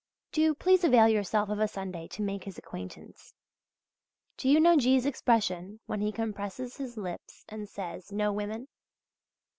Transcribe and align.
Do 0.31 0.55
please 0.55 0.83
avail 0.83 1.07
yourself 1.07 1.49
of 1.49 1.59
a 1.59 1.67
Sunday 1.67 2.07
to 2.07 2.23
make 2.23 2.45
his 2.45 2.57
acquaintance. 2.57 3.35
Do 4.35 4.49
you 4.49 4.59
know 4.59 4.75
G.'s 4.75 5.05
expression 5.05 5.79
when 5.85 6.01
he 6.01 6.11
compresses 6.11 6.77
his 6.77 6.97
lips 6.97 7.45
and 7.49 7.69
says 7.69 8.11
"no 8.11 8.33
women?" 8.33 8.67